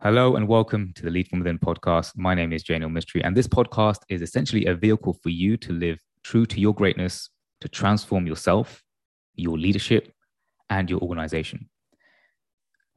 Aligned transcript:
Hello 0.00 0.36
and 0.36 0.46
welcome 0.46 0.92
to 0.94 1.02
the 1.02 1.10
Lead 1.10 1.26
from 1.26 1.40
Within 1.40 1.58
podcast. 1.58 2.12
My 2.16 2.32
name 2.32 2.52
is 2.52 2.62
Jaineel 2.62 2.88
Mistry, 2.88 3.20
and 3.24 3.36
this 3.36 3.48
podcast 3.48 3.98
is 4.08 4.22
essentially 4.22 4.66
a 4.66 4.74
vehicle 4.76 5.12
for 5.12 5.28
you 5.28 5.56
to 5.56 5.72
live 5.72 5.98
true 6.22 6.46
to 6.46 6.60
your 6.60 6.72
greatness, 6.72 7.30
to 7.62 7.68
transform 7.68 8.24
yourself, 8.24 8.84
your 9.34 9.58
leadership, 9.58 10.12
and 10.70 10.88
your 10.88 11.00
organization. 11.00 11.68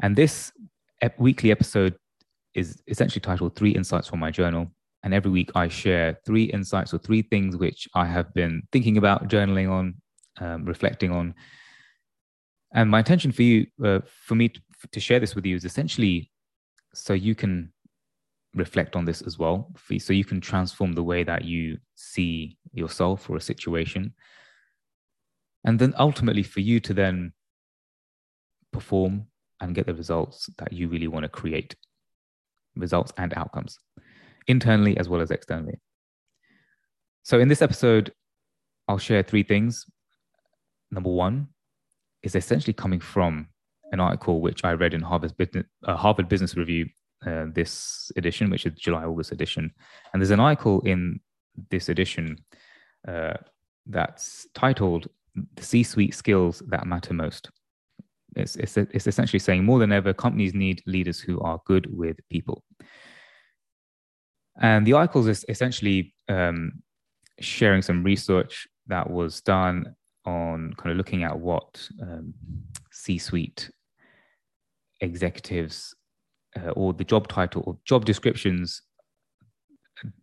And 0.03 0.15
this 0.15 0.51
ep- 1.01 1.19
weekly 1.19 1.49
episode 1.49 1.96
is 2.53 2.83
essentially 2.85 3.20
titled 3.20 3.56
Three 3.56 3.72
Insights 3.72 4.08
from 4.08 4.20
My 4.20 4.29
Journal. 4.29 4.72
And 5.02 5.12
every 5.12 5.31
week 5.31 5.49
I 5.56 5.70
share 5.70 6.20
three 6.24 6.44
insights 6.44 6.94
or 6.94 6.99
three 6.99 7.24
things 7.24 7.58
which 7.58 7.88
I 7.96 8.06
have 8.06 8.31
been 8.36 8.62
thinking 8.72 8.97
about, 8.97 9.28
journaling 9.28 9.72
on, 9.72 9.96
um, 10.40 10.65
reflecting 10.65 11.12
on. 11.12 11.33
And 12.76 12.92
my 12.92 12.99
intention 12.99 13.31
for 13.31 13.42
you, 13.42 13.65
uh, 13.83 14.02
for 14.06 14.36
me 14.36 14.49
to, 14.49 14.62
to 14.92 14.99
share 14.99 15.20
this 15.20 15.33
with 15.33 15.47
you, 15.47 15.56
is 15.56 15.65
essentially 15.65 16.30
so 16.94 17.13
you 17.13 17.36
can 17.36 17.72
reflect 18.54 18.95
on 18.95 19.05
this 19.05 19.22
as 19.22 19.40
well 19.40 19.72
so 19.98 20.12
you 20.12 20.26
can 20.26 20.41
transform 20.41 20.91
the 20.94 21.04
way 21.04 21.23
that 21.23 21.45
you 21.45 21.77
see 21.95 22.58
yourself 22.73 23.30
or 23.30 23.38
a 23.38 23.41
situation. 23.41 24.14
And 25.64 25.80
then 25.80 25.94
ultimately 25.98 26.44
for 26.44 26.59
you 26.59 26.80
to 26.81 26.94
then 26.94 27.34
perform 28.73 29.27
and 29.62 29.76
get 29.76 29.86
the 29.86 29.94
results 29.94 30.50
that 30.58 30.73
you 30.73 30.90
really 30.90 31.08
want 31.08 31.23
to 31.23 31.30
create 31.30 31.76
results 32.76 33.14
and 33.17 33.34
outcomes 33.36 33.78
internally 34.48 34.98
as 34.98 35.08
well 35.08 35.22
as 35.22 35.31
externally. 35.31 35.80
So 37.23 37.39
in 37.39 37.48
this 37.48 37.62
episode 37.62 38.12
i'll 38.88 38.98
share 38.98 39.23
three 39.23 39.44
things. 39.44 39.86
Number 40.89 41.09
one 41.09 41.48
is 42.23 42.36
essentially 42.36 42.73
coming 42.73 43.00
from 43.00 43.48
an 43.91 44.00
article 44.00 44.41
which 44.41 44.63
I 44.63 44.72
read 44.73 44.94
in 44.94 45.02
Harvard 45.02 45.36
Business, 45.38 45.66
uh, 45.86 45.95
Harvard 45.95 46.30
Business 46.30 46.55
Review 46.55 46.88
uh, 47.26 47.45
this 47.54 48.12
edition, 48.16 48.50
which 48.50 48.66
is 48.66 48.73
July 48.73 49.03
August 49.03 49.31
edition, 49.31 49.72
and 50.14 50.22
there's 50.22 50.31
an 50.31 50.39
article 50.39 50.81
in 50.81 51.20
this 51.70 51.89
edition 51.89 52.38
uh, 53.08 53.33
that's 53.86 54.48
titled 54.53 55.08
"The 55.56 55.64
C-suite 55.64 56.16
skills 56.16 56.64
that 56.67 56.88
matter 56.88 57.14
most." 57.14 57.50
It's, 58.36 58.56
it's 58.56 58.78
it's 58.78 59.08
essentially 59.08 59.39
saying 59.39 59.66
more 59.66 59.80
than 59.80 59.92
ever, 59.92 60.14
companies 60.14 60.53
need 60.53 60.81
leaders 60.86 61.20
who 61.20 61.39
are 61.42 61.59
good 61.66 61.88
with 61.95 62.17
people. 62.30 62.64
And 64.59 64.86
the 64.86 64.94
article 64.94 65.28
is 65.28 65.45
essentially 65.50 66.14
um, 66.30 66.81
sharing 67.39 67.81
some 67.81 68.03
research 68.03 68.67
that 68.88 69.09
was 69.09 69.42
done 69.42 69.95
on 70.26 70.73
kind 70.78 70.92
of 70.92 70.98
looking 70.98 71.23
at 71.23 71.38
what 71.38 71.88
um, 72.02 72.33
C-suite 72.92 73.70
executives 75.02 75.94
uh, 76.57 76.69
or 76.71 76.94
the 76.94 77.03
job 77.03 77.27
title 77.27 77.63
or 77.66 77.77
job 77.85 78.05
descriptions 78.05 78.81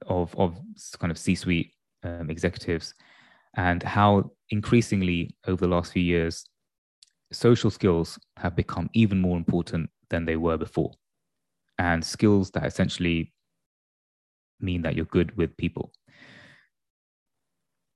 of 0.06 0.34
of 0.36 0.58
kind 0.98 1.10
of 1.10 1.18
C-suite 1.18 1.72
um, 2.02 2.30
executives, 2.30 2.94
and 3.56 3.82
how 3.82 4.30
increasingly 4.50 5.34
over 5.46 5.60
the 5.60 5.68
last 5.68 5.92
few 5.92 6.02
years, 6.02 6.44
social 7.32 7.70
skills 7.70 8.18
have 8.36 8.56
become 8.56 8.88
even 8.94 9.20
more 9.20 9.36
important 9.36 9.90
than 10.10 10.24
they 10.24 10.36
were 10.36 10.56
before, 10.56 10.92
and 11.78 12.04
skills 12.04 12.50
that 12.52 12.66
essentially 12.66 13.32
mean 14.60 14.82
that 14.82 14.96
you're 14.96 15.04
good 15.04 15.36
with 15.36 15.56
people. 15.56 15.92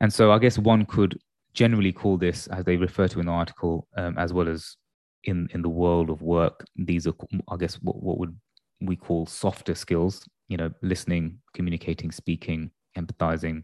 And 0.01 0.13
so, 0.13 0.33
I 0.33 0.39
guess 0.39 0.59
one 0.59 0.85
could 0.85 1.19
generally 1.55 1.93
call 1.93 2.17
this, 2.17 2.47
as 2.49 2.65
they 2.65 2.77
refer 2.77 3.09
to 3.09 3.21
in 3.21 3.27
the 3.27 3.33
article, 3.33 3.87
um, 3.97 4.17
as 4.19 4.33
well 4.33 4.49
as 4.49 4.77
in 5.25 5.49
in 5.53 5.63
the 5.63 5.69
world 5.69 6.11
of 6.11 6.23
work 6.23 6.65
these 6.77 7.07
are 7.07 7.15
i 7.49 7.57
guess 7.57 7.77
what, 7.77 8.03
what 8.03 8.19
would 8.19 8.37
we 8.81 8.97
call 8.97 9.27
softer 9.27 9.75
skills 9.75 10.29
you 10.49 10.57
know 10.57 10.71
listening 10.83 11.39
communicating 11.55 12.11
speaking 12.11 12.71
empathizing 12.99 13.63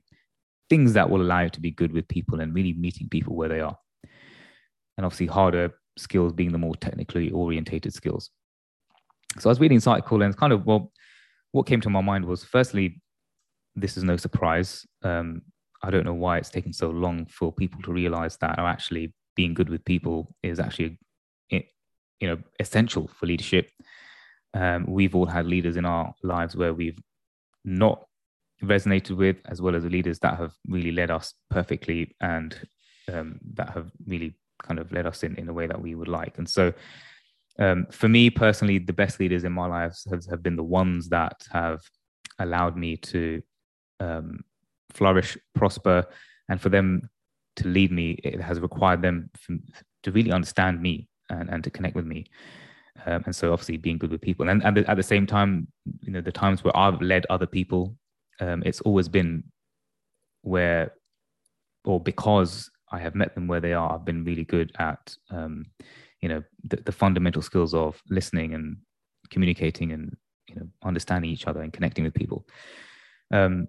things 0.69 0.93
that 0.93 1.09
will 1.09 1.23
allow 1.23 1.41
you 1.41 1.51
to 1.51 1.61
be 1.61 1.71
good 1.71 1.93
with 1.93 2.07
people 2.09 2.41
and 2.41 2.55
really 2.55 2.75
meeting 2.75 3.09
people 3.09 3.35
where 3.35 3.49
they 3.49 3.61
are. 3.61 3.77
And 4.97 5.05
obviously 5.05 5.27
harder 5.27 5.75
skills 5.97 6.33
being 6.33 6.53
the 6.53 6.59
more 6.59 6.77
technically 6.77 7.31
orientated 7.31 7.93
skills. 7.95 8.31
So 9.39 9.49
i 9.49 9.53
was 9.53 9.61
reading 9.61 9.77
this 9.77 9.87
article 9.87 10.23
and 10.23 10.37
kind 10.37 10.53
of 10.53 10.65
well 10.65 10.93
what 11.53 11.67
came 11.67 11.81
to 11.83 11.91
my 11.91 12.01
mind 12.01 12.25
was 12.25 12.45
firstly 12.45 13.01
this 13.77 13.97
is 13.97 14.05
no 14.05 14.17
surprise. 14.17 14.87
Um, 15.03 15.43
i 15.83 15.91
don't 15.91 16.05
know 16.05 16.15
why 16.15 16.39
it's 16.39 16.51
taken 16.51 16.73
so 16.73 16.91
long 16.91 17.27
for 17.27 17.53
people 17.53 17.81
to 17.83 17.93
realize 17.93 18.37
that 18.39 18.59
actually 18.59 19.13
being 19.37 19.55
good 19.55 19.69
with 19.69 19.85
people 19.85 20.35
is 20.43 20.59
actually 20.59 20.99
you 22.21 22.29
know 22.29 22.39
essential 22.61 23.09
for 23.09 23.27
leadership. 23.27 23.71
Um, 24.55 24.87
we've 24.89 25.15
all 25.15 25.27
had 25.27 25.47
leaders 25.47 25.77
in 25.77 25.85
our 25.85 26.15
lives 26.23 26.57
where 26.57 26.75
we've 26.75 26.99
not 27.65 28.05
resonated 28.63 29.17
with, 29.17 29.37
as 29.47 29.61
well 29.61 29.77
as 29.77 29.85
the 29.85 29.91
leaders 29.91 30.19
that 30.21 30.39
have 30.39 30.53
really 30.67 30.93
led 30.93 31.11
us 31.11 31.35
perfectly 31.51 32.15
and 32.21 32.59
um, 33.13 33.39
that 33.55 33.71
have 33.71 33.91
really 34.07 34.35
kind 34.63 34.81
of 34.81 34.91
led 34.91 35.07
us 35.07 35.23
in, 35.23 35.37
in 35.37 35.49
a 35.49 35.53
way 35.53 35.67
that 35.67 35.81
we 35.81 35.95
would 35.95 36.09
like. 36.09 36.39
And 36.39 36.49
so, 36.49 36.73
um, 37.59 37.87
for 37.91 38.09
me 38.09 38.31
personally, 38.31 38.79
the 38.79 38.93
best 38.93 39.21
leaders 39.21 39.45
in 39.45 39.53
my 39.53 39.67
life 39.67 39.97
have, 40.11 40.25
have 40.27 40.43
been 40.43 40.57
the 40.57 40.63
ones 40.63 41.09
that 41.09 41.47
have 41.53 41.81
allowed 42.39 42.77
me 42.77 42.97
to 42.97 43.43
um, 44.01 44.41
flourish, 44.91 45.37
prosper, 45.55 46.07
and 46.49 46.61
for 46.61 46.69
them 46.69 47.09
to 47.57 47.69
lead 47.69 47.93
me, 47.93 48.13
it 48.23 48.41
has 48.41 48.61
required 48.61 49.03
them 49.03 49.31
to 50.05 50.13
really 50.13 50.31
understand 50.31 50.81
me 50.81 51.09
and, 51.31 51.49
and 51.51 51.65
to 51.65 51.71
connect 51.71 51.95
with 51.95 52.07
me. 52.07 52.27
Um, 53.07 53.23
and 53.27 53.37
so 53.37 53.53
obviously 53.53 53.77
being 53.77 53.99
good 53.99 54.11
with 54.11 54.21
people 54.21 54.49
and, 54.49 54.63
and 54.65 54.79
at 54.79 54.97
the 54.97 55.03
same 55.03 55.25
time 55.25 55.69
you 56.01 56.11
know 56.11 56.21
the 56.21 56.33
times 56.33 56.65
where 56.65 56.77
i've 56.77 57.01
led 57.01 57.27
other 57.31 57.47
people 57.47 57.95
um, 58.41 58.63
it's 58.67 58.81
always 58.81 59.09
been 59.09 59.45
where 60.43 60.93
or 61.85 62.01
because 62.01 62.69
i 62.91 62.99
have 62.99 63.15
met 63.15 63.35
them 63.35 63.47
where 63.47 63.61
they 63.61 63.73
are 63.73 63.93
i've 63.93 64.05
been 64.05 64.25
really 64.25 64.45
good 64.45 64.73
at 64.81 65.17
um, 65.31 65.65
you 66.23 66.29
know 66.29 66.43
the, 66.65 66.77
the, 66.79 66.93
fundamental 66.93 67.41
skills 67.41 67.73
of 67.73 68.03
listening 68.11 68.55
and 68.55 68.77
communicating 69.31 69.93
and 69.93 70.17
you 70.49 70.57
know 70.57 70.67
understanding 70.83 71.31
each 71.31 71.47
other 71.47 71.63
and 71.63 71.73
connecting 71.73 72.03
with 72.03 72.15
people 72.15 72.47
um, 73.33 73.69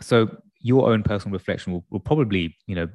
so 0.00 0.28
your 0.60 0.88
own 0.88 1.02
personal 1.02 1.34
reflection 1.34 1.72
will, 1.72 1.84
will 1.90 2.00
probably 2.00 2.56
you 2.66 2.74
know 2.74 2.88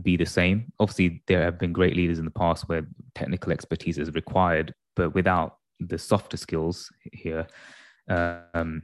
be 0.00 0.16
the 0.16 0.26
same. 0.26 0.72
Obviously, 0.80 1.22
there 1.26 1.42
have 1.42 1.58
been 1.58 1.72
great 1.72 1.96
leaders 1.96 2.18
in 2.18 2.24
the 2.24 2.30
past 2.30 2.68
where 2.68 2.86
technical 3.14 3.52
expertise 3.52 3.98
is 3.98 4.12
required, 4.14 4.72
but 4.96 5.14
without 5.14 5.56
the 5.80 5.98
softer 5.98 6.36
skills 6.36 6.90
here, 7.12 7.46
um, 8.08 8.82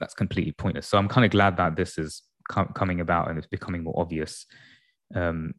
that's 0.00 0.14
completely 0.14 0.52
pointless. 0.52 0.88
So 0.88 0.98
I'm 0.98 1.08
kind 1.08 1.24
of 1.24 1.30
glad 1.30 1.56
that 1.58 1.76
this 1.76 1.98
is 1.98 2.22
com- 2.50 2.72
coming 2.74 3.00
about 3.00 3.28
and 3.28 3.38
it's 3.38 3.46
becoming 3.46 3.84
more 3.84 3.98
obvious. 3.98 4.46
Um, 5.14 5.54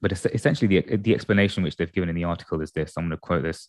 but 0.00 0.12
essentially, 0.12 0.68
the, 0.68 0.96
the 0.96 1.14
explanation 1.14 1.62
which 1.62 1.76
they've 1.76 1.92
given 1.92 2.08
in 2.08 2.14
the 2.14 2.24
article 2.24 2.60
is 2.60 2.70
this 2.72 2.92
I'm 2.96 3.04
going 3.04 3.10
to 3.10 3.16
quote 3.16 3.42
this 3.42 3.68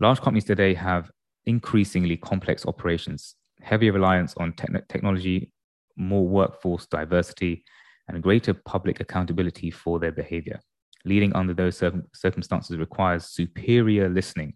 Large 0.00 0.20
companies 0.20 0.44
today 0.44 0.74
have 0.74 1.10
increasingly 1.46 2.16
complex 2.16 2.66
operations, 2.66 3.36
heavier 3.62 3.92
reliance 3.92 4.34
on 4.36 4.52
te- 4.52 4.66
technology, 4.88 5.50
more 5.96 6.26
workforce 6.26 6.86
diversity, 6.86 7.64
and 8.08 8.22
greater 8.22 8.54
public 8.54 9.00
accountability 9.00 9.70
for 9.70 9.98
their 9.98 10.12
behavior. 10.12 10.60
Leading 11.04 11.34
under 11.34 11.54
those 11.54 11.82
circumstances 12.14 12.76
requires 12.76 13.26
superior 13.26 14.08
listening 14.08 14.54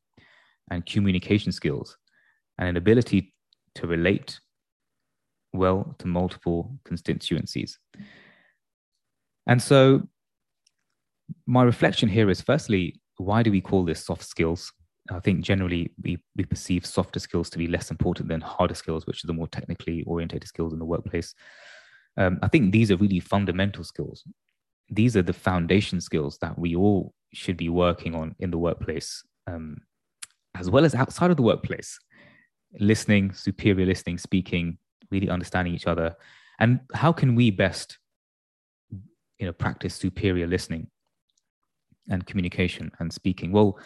and 0.71 0.87
communication 0.87 1.53
skills 1.53 1.97
and 2.59 2.69
an 2.69 2.77
ability 2.77 3.35
to 3.75 3.87
relate 3.87 4.41
well 5.53 5.95
to 5.99 6.07
multiple 6.07 6.79
constituencies. 6.85 7.79
And 9.47 9.61
so, 9.61 10.03
my 11.47 11.63
reflection 11.63 12.09
here 12.09 12.31
is 12.31 12.41
firstly, 12.41 13.01
why 13.17 13.43
do 13.43 13.51
we 13.51 13.61
call 13.61 13.85
this 13.85 14.05
soft 14.05 14.25
skills? 14.25 14.73
I 15.11 15.19
think 15.21 15.41
generally 15.45 15.93
we, 16.03 16.19
we 16.37 16.45
perceive 16.45 16.87
softer 16.87 17.19
skills 17.19 17.51
to 17.51 17.59
be 17.59 17.67
less 17.67 17.91
important 17.91 18.29
than 18.29 18.41
harder 18.41 18.75
skills, 18.75 19.07
which 19.07 19.25
are 19.25 19.27
the 19.27 19.33
more 19.33 19.49
technically 19.49 20.05
orientated 20.07 20.49
skills 20.49 20.73
in 20.73 20.79
the 20.79 20.85
workplace. 20.85 21.35
Um, 22.21 22.39
I 22.43 22.49
think 22.49 22.71
these 22.71 22.91
are 22.91 22.97
really 22.99 23.19
fundamental 23.19 23.83
skills. 23.83 24.25
These 24.91 25.17
are 25.17 25.23
the 25.23 25.33
foundation 25.33 26.03
skills 26.03 26.37
that 26.43 26.59
we 26.59 26.77
all 26.77 27.15
should 27.33 27.57
be 27.57 27.71
working 27.71 28.15
on 28.15 28.35
in 28.39 28.51
the 28.51 28.59
workplace, 28.59 29.25
um, 29.47 29.79
as 30.55 30.69
well 30.69 30.85
as 30.85 30.95
outside 30.95 31.31
of 31.31 31.39
the 31.39 31.43
workplace. 31.43 31.99
Listening, 32.79 33.33
superior 33.33 33.87
listening, 33.87 34.19
speaking, 34.19 34.77
really 35.11 35.31
understanding 35.31 35.75
each 35.75 35.87
other, 35.87 36.15
and 36.61 36.81
how 36.93 37.11
can 37.11 37.35
we 37.35 37.51
best, 37.51 37.99
you 39.39 39.47
know, 39.47 39.53
practice 39.53 39.95
superior 39.95 40.47
listening 40.47 40.89
and 42.11 42.27
communication 42.27 42.93
and 42.99 43.11
speaking? 43.11 43.51
Well, 43.51 43.79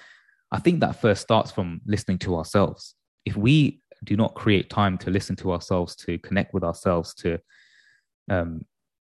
I 0.51 0.59
think 0.59 0.81
that 0.81 1.01
first 1.01 1.23
starts 1.23 1.53
from 1.53 1.83
listening 1.87 2.19
to 2.19 2.37
ourselves. 2.37 2.97
If 3.25 3.37
we 3.37 3.81
do 4.03 4.17
not 4.17 4.35
create 4.35 4.71
time 4.71 4.99
to 4.99 5.11
listen 5.11 5.37
to 5.37 5.53
ourselves, 5.53 5.95
to 5.97 6.19
connect 6.19 6.53
with 6.53 6.65
ourselves, 6.65 7.15
to 7.15 7.39
um, 8.31 8.65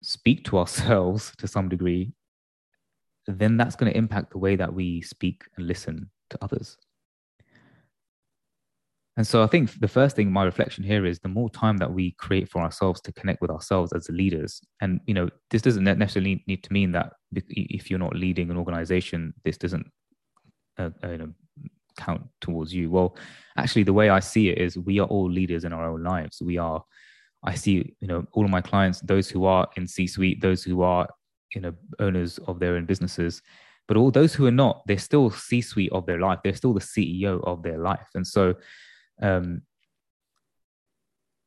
speak 0.02 0.44
to 0.46 0.58
ourselves 0.58 1.34
to 1.38 1.48
some 1.48 1.70
degree, 1.70 2.14
then 3.28 3.58
that's 3.58 3.76
going 3.76 3.92
to 3.92 3.98
impact 3.98 4.32
the 4.32 4.38
way 4.38 4.56
that 4.56 4.74
we 4.74 5.02
speak 5.02 5.44
and 5.58 5.68
listen 5.68 6.10
to 6.30 6.38
others. 6.42 6.78
And 9.18 9.26
so 9.26 9.42
I 9.42 9.48
think 9.48 9.80
the 9.80 9.88
first 9.88 10.16
thing, 10.16 10.32
my 10.32 10.44
reflection 10.44 10.84
here 10.84 11.04
is 11.04 11.20
the 11.20 11.28
more 11.28 11.50
time 11.50 11.78
that 11.78 11.92
we 11.92 12.12
create 12.20 12.50
for 12.50 12.62
ourselves 12.62 13.02
to 13.02 13.12
connect 13.14 13.42
with 13.42 13.50
ourselves 13.50 13.92
as 13.94 14.08
leaders. 14.10 14.62
And, 14.80 15.02
you 15.08 15.16
know, 15.16 15.28
this 15.50 15.64
doesn't 15.64 15.84
necessarily 15.84 16.44
need 16.48 16.64
to 16.64 16.72
mean 16.72 16.92
that 16.92 17.14
if 17.34 17.90
you're 17.90 17.98
not 17.98 18.16
leading 18.16 18.52
an 18.52 18.58
organization, 18.58 19.34
this 19.44 19.58
doesn't, 19.58 19.88
uh, 20.78 20.92
uh, 21.04 21.10
you 21.10 21.18
know, 21.18 21.34
count 21.98 22.28
towards 22.42 22.72
you. 22.72 22.92
Well, 22.92 23.18
actually, 23.58 23.84
the 23.84 23.94
way 23.94 24.10
I 24.10 24.20
see 24.20 24.50
it 24.50 24.60
is 24.60 24.78
we 24.78 25.00
are 25.00 25.08
all 25.08 25.30
leaders 25.30 25.66
in 25.66 25.74
our 25.74 25.90
own 25.90 26.04
lives. 26.04 26.40
We 26.40 26.60
are, 26.60 26.84
I 27.48 27.56
see, 27.56 27.96
you 28.02 28.08
know, 28.08 28.28
all 28.34 28.44
of 28.44 28.52
my 28.52 28.62
clients, 28.62 29.00
those 29.00 29.30
who 29.30 29.46
are 29.46 29.68
in 29.78 29.88
C 29.88 30.06
suite, 30.06 30.42
those 30.42 30.64
who 30.64 30.82
are, 30.82 31.08
you 31.56 31.62
know, 31.62 31.74
owners 32.00 32.40
of 32.40 32.60
their 32.60 32.76
own 32.76 32.86
businesses, 32.86 33.42
but 33.88 33.96
all 33.96 34.12
those 34.12 34.34
who 34.36 34.46
are 34.46 34.52
not, 34.52 34.84
they're 34.86 34.98
still 34.98 35.32
C 35.32 35.62
suite 35.62 35.94
of 35.94 36.06
their 36.06 36.20
life. 36.20 36.40
They're 36.44 36.54
still 36.54 36.74
the 36.74 36.82
CEO 36.82 37.42
of 37.46 37.64
their 37.64 37.78
life. 37.78 38.10
And 38.16 38.28
so, 38.28 38.56
um, 39.22 39.62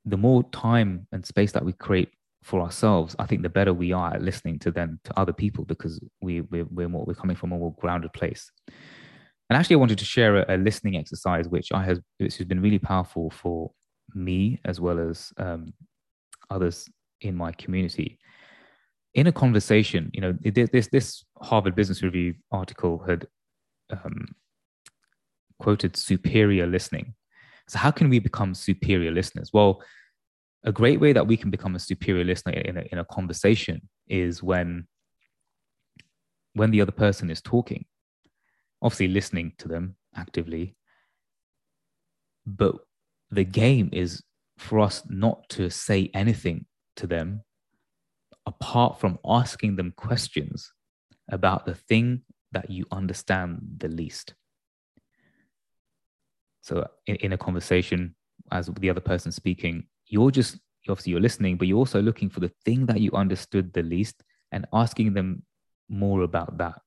the 0.07 0.17
more 0.17 0.43
time 0.51 1.07
and 1.13 1.25
space 1.25 1.53
that 1.53 1.65
we 1.65 1.75
create 1.75 2.09
for 2.43 2.63
ourselves, 2.63 3.15
I 3.19 3.27
think 3.27 3.43
the 3.43 3.51
better 3.51 3.75
we 3.75 3.93
are 3.93 4.15
at 4.15 4.23
listening 4.23 4.59
to 4.61 4.71
them 4.71 4.99
to 5.05 5.21
other 5.21 5.35
people 5.35 5.67
because 5.67 6.01
we 6.23 6.41
we're, 6.41 6.65
we're 6.71 6.89
more 6.89 7.05
we're 7.05 7.15
coming 7.15 7.37
from 7.37 7.53
a 7.53 7.59
more 7.59 7.75
grounded 7.79 8.15
place. 8.15 8.51
And 9.51 9.59
actually, 9.59 9.75
I 9.75 9.81
wanted 9.81 9.99
to 9.99 10.07
share 10.07 10.37
a, 10.37 10.55
a 10.55 10.57
listening 10.57 10.97
exercise 10.97 11.47
which 11.47 11.71
I 11.73 11.85
has 11.85 12.01
which 12.17 12.39
has 12.39 12.47
been 12.47 12.63
really 12.63 12.79
powerful 12.79 13.29
for 13.29 13.73
me 14.15 14.61
as 14.65 14.81
well 14.81 14.99
as 14.99 15.31
um, 15.37 15.75
others 16.51 16.89
in 17.21 17.37
my 17.37 17.53
community. 17.53 18.19
In 19.15 19.27
a 19.27 19.33
conversation, 19.33 20.11
you 20.13 20.21
know, 20.21 20.37
this 20.43 20.89
this 20.89 21.25
Harvard 21.41 21.75
Business 21.75 22.03
Review 22.03 22.35
article 22.53 23.03
had 23.07 23.27
um, 23.91 24.29
quoted 25.59 25.97
superior 25.97 26.67
listening 26.67 27.15
so, 27.71 27.79
how 27.79 27.93
can 27.93 28.11
we 28.11 28.19
become 28.19 28.53
superior 28.53 29.13
listeners? 29.13 29.53
Well, 29.53 29.81
a 30.65 30.73
great 30.73 30.99
way 30.99 31.13
that 31.13 31.29
we 31.29 31.37
can 31.37 31.53
become 31.53 31.77
a 31.77 31.79
superior 31.79 32.25
listener 32.25 32.53
in 32.55 32.79
a, 32.79 32.81
in 32.91 32.99
a 32.99 33.05
conversation 33.05 33.89
is 34.09 34.43
when 34.43 34.89
when 36.55 36.73
the 36.73 36.81
other 36.81 36.91
person 36.91 37.31
is 37.31 37.41
talking 37.41 37.85
obviously 38.83 39.07
listening 39.07 39.53
to 39.57 39.69
them 39.69 39.95
actively 40.17 40.75
but 42.45 42.75
the 43.31 43.45
game 43.45 43.89
is 43.93 44.21
for 44.61 44.81
us 44.81 45.03
not 45.09 45.49
to 45.49 45.71
say 45.71 46.11
anything 46.15 46.67
to 46.97 47.07
them 47.07 47.43
apart 48.47 49.01
from 49.01 49.19
asking 49.25 49.77
them 49.77 49.93
questions 49.97 50.73
about 51.31 51.67
the 51.67 51.75
thing 51.75 52.23
that 52.53 52.71
you 52.71 52.85
understand 52.91 53.61
the 53.79 53.89
least 53.89 54.35
so 56.61 56.87
in, 57.07 57.17
in 57.17 57.33
a 57.33 57.39
conversation, 57.39 58.15
as 58.53 58.67
the 58.67 58.91
other 58.91 59.01
person 59.01 59.33
speaking, 59.33 59.87
you're 60.07 60.31
just 60.31 60.59
obviously 60.89 61.13
you're 61.13 61.21
listening, 61.21 61.57
but 61.57 61.69
you're 61.69 61.79
also 61.79 62.01
looking 62.01 62.29
for 62.29 62.41
the 62.41 62.53
thing 62.65 62.87
that 62.87 63.01
you 63.01 63.11
understood 63.13 63.73
the 63.73 63.83
least 63.83 64.23
and 64.53 64.67
asking 64.73 65.15
them 65.15 65.43
more 65.89 66.23
about 66.23 66.59
that. 66.59 66.81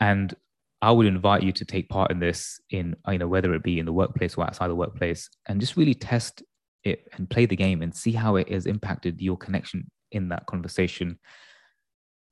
And 0.00 0.34
I 0.80 0.92
would 0.92 1.06
invite 1.06 1.42
you 1.42 1.52
to 1.52 1.64
take 1.64 1.88
part 1.88 2.10
in 2.10 2.20
this 2.20 2.60
in 2.70 2.94
you 3.08 3.18
know 3.18 3.28
whether 3.28 3.52
it 3.54 3.62
be 3.62 3.78
in 3.78 3.86
the 3.86 3.92
workplace 3.92 4.36
or 4.36 4.44
outside 4.44 4.68
the 4.68 4.74
workplace, 4.74 5.28
and 5.46 5.60
just 5.60 5.76
really 5.76 5.94
test 5.94 6.42
it 6.84 7.08
and 7.16 7.28
play 7.28 7.46
the 7.46 7.56
game 7.56 7.82
and 7.82 7.94
see 7.94 8.12
how 8.12 8.36
it 8.36 8.50
has 8.50 8.66
impacted 8.66 9.20
your 9.20 9.36
connection 9.36 9.90
in 10.12 10.28
that 10.28 10.46
conversation. 10.46 11.18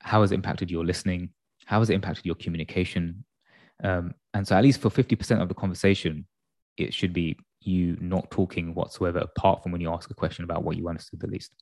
How 0.01 0.21
has 0.21 0.31
it 0.31 0.37
impacted 0.37 0.71
your 0.71 0.85
listening? 0.85 1.31
How 1.65 1.81
has 1.81 1.91
it 1.91 1.95
impacted 1.95 2.25
your 2.25 2.37
communication? 2.37 3.25
Um, 3.83 4.15
and 4.35 4.47
so, 4.47 4.57
at 4.57 4.63
least 4.63 4.81
for 4.81 4.91
50% 4.91 5.43
of 5.43 5.49
the 5.49 5.55
conversation, 5.55 6.27
it 6.77 6.95
should 6.95 7.13
be 7.13 7.37
you 7.61 7.97
not 8.01 8.31
talking 8.31 8.75
whatsoever, 8.75 9.19
apart 9.19 9.63
from 9.63 9.73
when 9.73 9.81
you 9.81 9.93
ask 9.93 10.11
a 10.11 10.15
question 10.15 10.45
about 10.45 10.63
what 10.63 10.77
you 10.77 10.89
understood 10.89 11.21
the 11.21 11.27
least. 11.27 11.53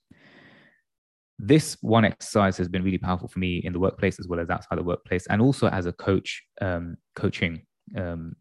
This 1.39 1.77
one 1.81 2.05
exercise 2.05 2.57
has 2.59 2.69
been 2.69 2.85
really 2.85 2.99
powerful 2.99 3.29
for 3.29 3.39
me 3.39 3.59
in 3.59 3.73
the 3.73 3.81
workplace 3.81 4.19
as 4.21 4.29
well 4.29 4.41
as 4.41 4.51
outside 4.51 4.79
the 4.79 4.83
workplace, 4.85 5.27
and 5.27 5.43
also 5.43 5.69
as 5.69 5.87
a 5.87 5.93
coach, 5.93 6.43
um, 6.61 6.97
coaching, 7.17 7.63
um, 7.97 8.37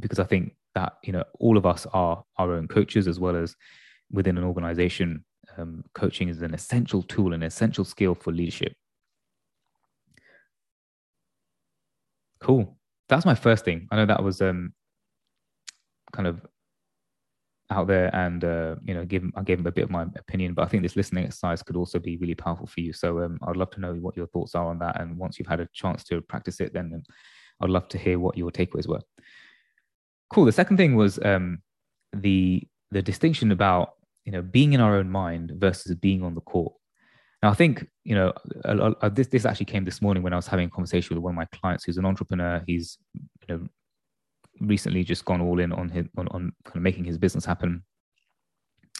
because 0.00 0.18
I 0.18 0.24
think 0.24 0.56
that 0.74 0.94
you 1.04 1.12
know 1.12 1.24
all 1.40 1.56
of 1.56 1.66
us 1.66 1.86
are 1.92 2.24
our 2.38 2.52
own 2.54 2.68
coaches 2.68 3.06
as 3.06 3.20
well 3.20 3.36
as 3.36 3.54
within 4.10 4.38
an 4.38 4.44
organization. 4.44 5.24
Um, 5.58 5.84
coaching 5.94 6.28
is 6.30 6.42
an 6.42 6.54
essential 6.54 7.02
tool, 7.02 7.32
an 7.34 7.42
essential 7.42 7.84
skill 7.84 8.14
for 8.14 8.32
leadership. 8.32 8.74
Cool. 12.40 12.76
That's 13.08 13.26
my 13.26 13.34
first 13.34 13.64
thing. 13.64 13.88
I 13.90 13.96
know 13.96 14.06
that 14.06 14.22
was 14.22 14.40
um 14.40 14.72
kind 16.12 16.26
of 16.28 16.40
out 17.74 17.86
there 17.86 18.14
and 18.14 18.44
uh, 18.44 18.76
you 18.84 18.94
know 18.94 19.04
give 19.04 19.24
I 19.36 19.42
gave 19.42 19.58
him 19.58 19.66
a 19.66 19.72
bit 19.72 19.84
of 19.84 19.90
my 19.90 20.02
opinion, 20.16 20.54
but 20.54 20.62
I 20.62 20.68
think 20.68 20.82
this 20.82 20.96
listening 20.96 21.24
exercise 21.24 21.62
could 21.62 21.76
also 21.76 21.98
be 21.98 22.16
really 22.16 22.34
powerful 22.34 22.66
for 22.66 22.80
you. 22.80 22.92
So 22.92 23.20
um, 23.22 23.38
I'd 23.46 23.56
love 23.56 23.70
to 23.72 23.80
know 23.80 23.94
what 23.94 24.16
your 24.16 24.26
thoughts 24.28 24.54
are 24.54 24.66
on 24.66 24.78
that, 24.78 25.00
and 25.00 25.18
once 25.18 25.38
you've 25.38 25.48
had 25.48 25.60
a 25.60 25.68
chance 25.72 26.04
to 26.04 26.20
practice 26.22 26.60
it, 26.60 26.72
then 26.72 26.92
um, 26.94 27.02
I'd 27.60 27.70
love 27.70 27.88
to 27.88 27.98
hear 27.98 28.18
what 28.18 28.36
your 28.36 28.50
takeaways 28.50 28.88
were. 28.88 29.00
Cool. 30.30 30.44
The 30.44 30.52
second 30.52 30.76
thing 30.76 30.96
was 30.96 31.18
um, 31.24 31.62
the 32.12 32.66
the 32.90 33.02
distinction 33.02 33.52
about 33.52 33.94
you 34.24 34.32
know 34.32 34.42
being 34.42 34.72
in 34.72 34.80
our 34.80 34.96
own 34.96 35.10
mind 35.10 35.52
versus 35.56 35.94
being 35.96 36.22
on 36.22 36.34
the 36.34 36.40
court. 36.40 36.72
Now, 37.42 37.50
I 37.50 37.54
think 37.54 37.86
you 38.04 38.14
know 38.14 38.32
a, 38.64 38.94
a, 39.02 39.10
this. 39.10 39.28
This 39.28 39.44
actually 39.44 39.66
came 39.66 39.84
this 39.84 40.00
morning 40.00 40.22
when 40.22 40.32
I 40.32 40.36
was 40.36 40.46
having 40.46 40.66
a 40.66 40.70
conversation 40.70 41.14
with 41.14 41.22
one 41.22 41.34
of 41.34 41.36
my 41.36 41.58
clients 41.58 41.84
who's 41.84 41.98
an 41.98 42.06
entrepreneur. 42.06 42.62
He's 42.66 42.98
you 43.14 43.46
know 43.48 43.66
recently 44.60 45.04
just 45.04 45.24
gone 45.24 45.40
all 45.40 45.60
in 45.60 45.72
on 45.72 45.90
on, 46.16 46.28
on 46.28 46.52
kind 46.64 46.76
of 46.76 46.82
making 46.82 47.04
his 47.04 47.18
business 47.18 47.44
happen, 47.44 47.82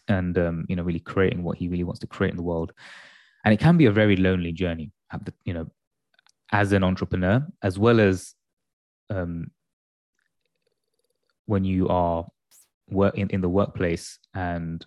and 0.09 0.39
um, 0.39 0.65
you 0.69 0.77
know 0.77 0.83
really 0.83 1.01
creating 1.01 1.43
what 1.43 1.59
he 1.59 1.69
really 1.69 1.85
wants 1.85 2.01
to 2.01 2.07
create 2.07 2.31
in 2.31 2.37
the 2.37 2.43
world. 2.43 2.73
And 3.45 3.53
it 3.53 3.61
can 3.61 3.77
be 3.77 3.87
a 3.87 3.93
very 3.93 4.17
lonely 4.17 4.53
journey. 4.53 4.91
The, 5.13 5.35
you 5.45 5.53
know, 5.53 5.71
as 6.51 6.73
an 6.73 6.83
entrepreneur, 6.83 7.47
as 7.63 7.79
well 7.79 8.01
as 8.01 8.35
um, 9.11 9.51
when 11.47 11.65
you 11.65 11.89
are 11.89 12.27
work 12.89 13.17
in, 13.17 13.41
the 13.41 13.49
workplace 13.49 14.19
and 14.35 14.85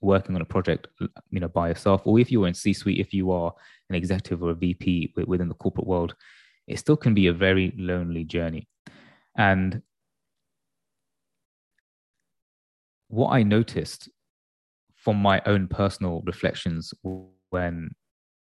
working 0.00 0.34
on 0.34 0.42
a 0.42 0.44
project 0.44 0.86
you 1.30 1.40
know 1.40 1.48
by 1.48 1.68
yourself 1.68 2.02
or 2.04 2.20
if 2.20 2.30
you're 2.30 2.46
in 2.46 2.54
c 2.54 2.72
suite 2.72 3.00
if 3.00 3.12
you 3.12 3.32
are 3.32 3.52
an 3.88 3.96
executive 3.96 4.42
or 4.42 4.50
a 4.50 4.54
vp 4.54 5.12
within 5.26 5.48
the 5.48 5.54
corporate 5.54 5.86
world 5.86 6.14
it 6.68 6.78
still 6.78 6.96
can 6.96 7.14
be 7.14 7.26
a 7.26 7.32
very 7.32 7.74
lonely 7.76 8.22
journey 8.22 8.68
and 9.36 9.82
what 13.08 13.30
i 13.30 13.42
noticed 13.42 14.08
from 14.94 15.16
my 15.16 15.40
own 15.46 15.66
personal 15.68 16.22
reflections 16.26 16.92
when 17.50 17.90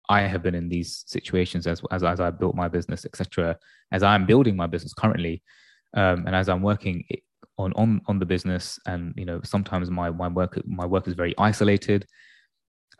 i 0.08 0.22
have 0.22 0.42
been 0.42 0.54
in 0.54 0.68
these 0.68 1.04
situations 1.06 1.66
as 1.66 1.82
as, 1.90 2.02
as 2.02 2.20
i 2.20 2.30
built 2.30 2.54
my 2.54 2.68
business 2.68 3.04
etc 3.04 3.56
as 3.92 4.02
i'm 4.02 4.26
building 4.26 4.56
my 4.56 4.66
business 4.66 4.94
currently 4.94 5.42
um, 5.94 6.26
and 6.26 6.34
as 6.34 6.48
i'm 6.48 6.62
working 6.62 7.04
on 7.58 7.72
on 7.74 8.00
on 8.06 8.18
the 8.18 8.26
business 8.26 8.78
and 8.86 9.12
you 9.16 9.24
know 9.24 9.40
sometimes 9.42 9.90
my 9.90 10.10
my 10.10 10.28
work 10.28 10.58
my 10.66 10.86
work 10.86 11.06
is 11.06 11.14
very 11.14 11.34
isolated. 11.38 12.06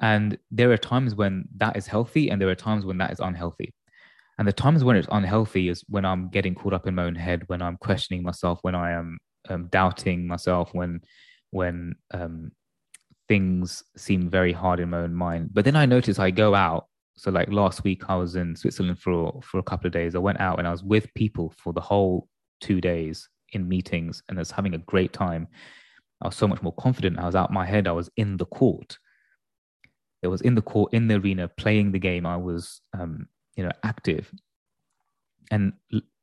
And 0.01 0.39
there 0.53 0.71
are 0.71 0.77
times 0.77 1.17
when 1.17 1.49
that 1.57 1.77
is 1.77 1.89
healthy 1.89 2.31
and 2.31 2.41
there 2.41 2.49
are 2.49 2.55
times 2.55 2.85
when 2.85 2.99
that 2.99 3.11
is 3.11 3.19
unhealthy. 3.19 3.75
And 4.39 4.47
the 4.47 4.53
times 4.53 4.85
when 4.85 4.95
it's 4.95 5.09
unhealthy 5.11 5.69
is 5.69 5.85
when 5.89 6.05
i'm 6.05 6.29
getting 6.29 6.55
caught 6.55 6.73
up 6.73 6.87
in 6.87 6.95
my 6.95 7.05
own 7.05 7.17
head 7.17 7.43
when 7.49 7.61
i'm 7.61 7.77
questioning 7.77 8.23
myself 8.23 8.59
when 8.63 8.77
i 8.77 8.93
am 8.93 9.19
um, 9.49 9.67
doubting 9.71 10.27
myself 10.29 10.71
when 10.73 11.01
when 11.51 11.95
um, 12.13 12.53
things 13.29 13.83
seem 13.97 14.29
very 14.29 14.53
hard 14.53 14.81
in 14.81 14.91
my 14.91 14.99
own 14.99 15.15
mind 15.15 15.51
but 15.53 15.65
then 15.65 15.77
i 15.77 15.85
notice 15.85 16.19
i 16.19 16.31
go 16.31 16.55
out 16.55 16.87
so 17.17 17.31
like 17.31 17.51
last 17.51 17.85
week 17.85 18.03
i 18.09 18.17
was 18.17 18.37
in 18.37 18.57
switzerland 18.57 18.99
for 18.99 19.41
for 19.43 19.59
a 19.59 19.63
couple 19.63 19.87
of 19.87 19.93
days 19.93 20.15
i 20.15 20.19
went 20.19 20.41
out 20.41 20.59
and 20.59 20.67
i 20.67 20.71
was 20.71 20.83
with 20.83 21.13
people 21.15 21.53
for 21.57 21.73
the 21.73 21.81
whole 21.81 22.29
two 22.61 22.81
days 22.81 23.29
in 23.53 23.69
meetings 23.69 24.23
and 24.29 24.39
I 24.39 24.41
was 24.41 24.51
having 24.51 24.75
a 24.75 24.79
great 24.79 25.13
time. 25.13 25.49
I 26.23 26.29
was 26.29 26.37
so 26.37 26.49
much 26.49 26.63
more 26.63 26.75
confident. 26.75 27.19
I 27.19 27.27
was 27.27 27.35
out 27.35 27.53
my 27.53 27.65
head. 27.65 27.87
I 27.87 27.93
was 27.93 28.11
in 28.17 28.37
the 28.37 28.47
court. 28.47 28.99
It 30.23 30.29
was 30.29 30.41
in 30.41 30.55
the 30.55 30.63
court, 30.63 30.93
in 30.93 31.07
the 31.07 31.17
arena, 31.17 31.49
playing 31.49 31.93
the 31.93 31.99
game. 31.99 32.27
I 32.27 32.37
was, 32.37 32.81
um, 32.99 33.29
you 33.57 33.65
know, 33.65 33.71
active, 33.85 34.33
and 35.51 35.73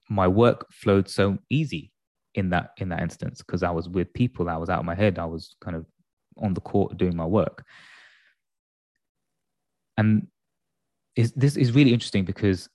my 0.10 0.28
work 0.28 0.72
flowed 0.72 1.10
so 1.10 1.38
easy 1.50 1.94
in 2.36 2.50
that 2.52 2.72
in 2.78 2.90
that 2.90 3.02
instance 3.02 3.40
because 3.42 3.64
I 3.64 3.72
was 3.72 3.90
with 3.90 4.14
people. 4.14 4.50
I 4.50 4.58
was 4.58 4.70
out 4.70 4.80
of 4.80 4.86
my 4.86 4.96
head. 4.96 5.20
I 5.20 5.26
was 5.26 5.56
kind 5.62 5.76
of 5.76 5.86
on 6.38 6.54
the 6.54 6.62
court 6.62 6.98
doing 6.98 7.16
my 7.16 7.26
work, 7.26 7.66
and 9.98 10.28
is, 11.16 11.32
this 11.34 11.58
is 11.58 11.72
really 11.72 11.94
interesting 11.94 12.26
because 12.26 12.70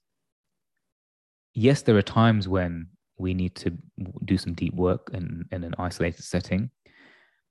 yes, 1.54 1.82
there 1.82 1.96
are 1.96 2.02
times 2.02 2.48
when 2.48 2.88
we 3.18 3.34
need 3.34 3.54
to 3.54 3.76
do 4.24 4.38
some 4.38 4.54
deep 4.54 4.74
work 4.74 5.10
in, 5.12 5.44
in 5.52 5.62
an 5.62 5.74
isolated 5.78 6.22
setting. 6.22 6.70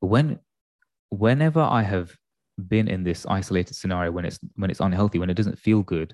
But 0.02 0.08
when 0.08 0.40
whenever 1.10 1.62
I 1.62 1.84
have 1.84 2.16
been 2.68 2.88
in 2.88 3.04
this 3.04 3.26
isolated 3.28 3.76
scenario 3.76 4.12
when 4.12 4.26
it's 4.26 4.40
when 4.56 4.70
it's 4.70 4.80
unhealthy, 4.80 5.20
when 5.20 5.30
it 5.30 5.36
doesn't 5.36 5.60
feel 5.60 5.84
good, 5.84 6.14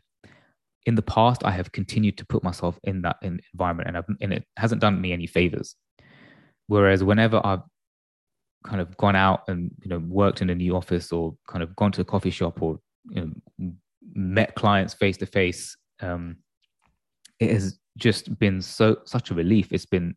in 0.85 0.95
the 0.95 1.01
past 1.01 1.43
I 1.43 1.51
have 1.51 1.71
continued 1.71 2.17
to 2.17 2.25
put 2.25 2.43
myself 2.43 2.79
in 2.83 3.01
that 3.03 3.17
environment 3.21 3.87
and, 3.87 3.97
I've, 3.97 4.05
and 4.21 4.33
it 4.33 4.45
hasn't 4.57 4.81
done 4.81 4.99
me 4.99 5.13
any 5.13 5.27
favors. 5.27 5.75
Whereas 6.67 7.03
whenever 7.03 7.41
I've 7.43 7.63
kind 8.63 8.81
of 8.81 8.95
gone 8.97 9.15
out 9.15 9.43
and 9.47 9.71
you 9.83 9.89
know 9.89 9.99
worked 9.99 10.41
in 10.41 10.49
a 10.49 10.55
new 10.55 10.75
office 10.75 11.11
or 11.11 11.35
kind 11.47 11.63
of 11.63 11.75
gone 11.75 11.91
to 11.93 12.01
a 12.01 12.05
coffee 12.05 12.31
shop 12.31 12.61
or 12.61 12.79
you 13.09 13.33
know, 13.59 13.71
met 14.13 14.55
clients 14.55 14.93
face 14.93 15.17
to 15.17 15.25
face, 15.25 15.77
it 17.39 17.51
has 17.51 17.79
just 17.97 18.37
been 18.39 18.61
so 18.61 18.97
such 19.05 19.31
a 19.31 19.33
relief. 19.33 19.67
It's 19.71 19.85
been 19.85 20.15